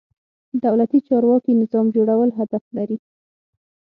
[0.65, 2.97] دولتي چارواکي نظام جوړول هدف لري.